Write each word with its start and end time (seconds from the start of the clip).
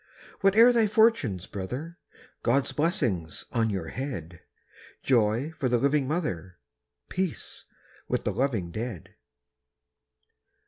Whate'er 0.41 0.73
thy 0.73 0.87
fortunes, 0.87 1.45
brother! 1.45 1.95
God's 2.41 2.71
blessing 2.71 3.29
on 3.51 3.69
your 3.69 3.89
head; 3.89 4.39
Joy 5.03 5.51
for 5.51 5.69
the 5.69 5.77
living 5.77 6.07
mother, 6.07 6.57
Peace 7.07 7.65
with 8.07 8.23
the 8.23 8.33
loving 8.33 8.71
dead. 8.71 9.13